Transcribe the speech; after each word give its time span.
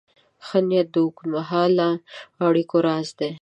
ښه 0.45 0.59
نیت 0.69 0.87
د 0.93 0.95
اوږدمهاله 1.03 1.89
اړیکو 2.47 2.77
راز 2.85 3.09
دی. 3.19 3.29